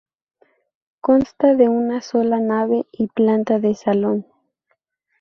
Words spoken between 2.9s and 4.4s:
y planta de salón.